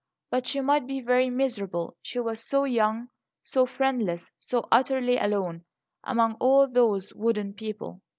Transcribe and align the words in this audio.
But 0.31 0.47
she 0.47 0.61
might 0.61 0.87
be 0.87 0.99
very 0.99 1.29
miserable; 1.29 1.95
she 2.01 2.17
was 2.19 2.43
so 2.43 2.63
young, 2.63 3.09
so 3.43 3.67
friendless, 3.67 4.31
so 4.39 4.65
utterly 4.71 5.17
alone 5.17 5.63
among 6.03 6.37
all 6.39 6.67
those 6.67 7.13
wooden 7.13 7.53
people. 7.53 8.01